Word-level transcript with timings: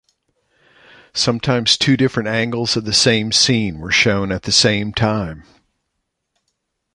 Sometimes 1.13 1.77
two 1.77 1.95
different 1.95 2.27
angles 2.27 2.75
of 2.75 2.85
the 2.85 2.91
same 2.91 3.31
scene 3.31 3.79
where 3.79 3.91
shown 3.91 4.31
at 4.31 4.41
the 4.41 4.51
same 4.51 4.93
time. 4.93 5.43